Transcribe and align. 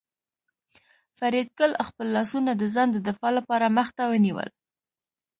فریدګل 1.17 1.71
خپل 1.87 2.07
لاسونه 2.15 2.51
د 2.55 2.63
ځان 2.73 2.87
د 2.91 2.97
دفاع 3.07 3.31
لپاره 3.37 3.73
مخ 3.77 3.87
ته 3.97 4.03
ونیول 4.11 4.49